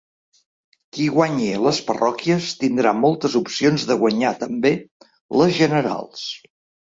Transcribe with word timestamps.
Qui 0.95 1.03
guanyi 1.15 1.49
les 1.65 1.81
parròquies 1.89 2.47
tindrà 2.63 2.93
moltes 3.01 3.37
opcions 3.41 3.85
de 3.91 3.99
guanyar 4.05 4.33
també 4.45 4.71
les 5.43 5.55
generals. 5.61 6.27